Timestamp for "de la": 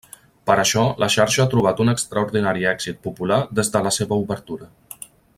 3.75-3.93